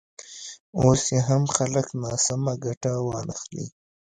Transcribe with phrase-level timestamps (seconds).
[0.79, 3.65] اوس یې هم خلک ناسمه ګټه وانخلي.